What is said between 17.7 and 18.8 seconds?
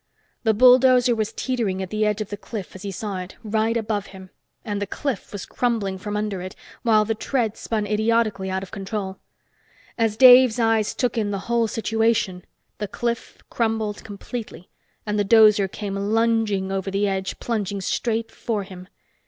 straight for